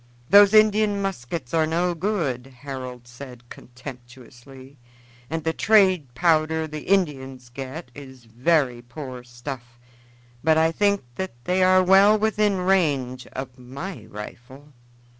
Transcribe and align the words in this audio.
"Those 0.31 0.55
Indian 0.55 0.99
muskets 0.99 1.53
are 1.53 1.67
no 1.67 1.93
good," 1.93 2.47
Harold 2.61 3.07
said 3.07 3.47
contemptuously, 3.49 4.79
"and 5.29 5.43
the 5.43 5.53
trade 5.53 6.15
powder 6.15 6.65
the 6.65 6.87
Indians 6.89 7.49
get 7.49 7.91
is 7.93 8.25
very 8.25 8.81
poor 8.81 9.23
stuff; 9.23 9.77
but 10.43 10.57
I 10.57 10.71
think 10.71 11.03
that 11.17 11.33
they 11.43 11.61
are 11.61 11.83
well 11.83 12.17
within 12.17 12.57
range 12.57 13.27
of 13.27 13.59
my 13.59 14.05
rifle." 14.07 14.69